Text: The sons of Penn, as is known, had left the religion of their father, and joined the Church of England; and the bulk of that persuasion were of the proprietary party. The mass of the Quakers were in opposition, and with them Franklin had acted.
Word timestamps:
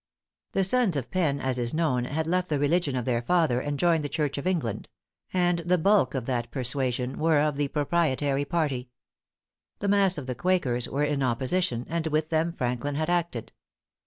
The 0.53 0.63
sons 0.63 0.95
of 0.97 1.11
Penn, 1.11 1.39
as 1.39 1.59
is 1.59 1.75
known, 1.75 2.05
had 2.05 2.25
left 2.25 2.49
the 2.49 2.57
religion 2.57 2.95
of 2.95 3.05
their 3.05 3.21
father, 3.21 3.59
and 3.59 3.77
joined 3.77 4.03
the 4.03 4.09
Church 4.09 4.39
of 4.39 4.47
England; 4.47 4.89
and 5.31 5.59
the 5.59 5.77
bulk 5.77 6.15
of 6.15 6.25
that 6.25 6.49
persuasion 6.49 7.19
were 7.19 7.37
of 7.37 7.55
the 7.55 7.67
proprietary 7.67 8.43
party. 8.45 8.89
The 9.77 9.87
mass 9.87 10.17
of 10.17 10.25
the 10.25 10.33
Quakers 10.33 10.89
were 10.89 11.03
in 11.03 11.21
opposition, 11.21 11.85
and 11.87 12.07
with 12.07 12.29
them 12.29 12.51
Franklin 12.51 12.95
had 12.95 13.11
acted. 13.11 13.53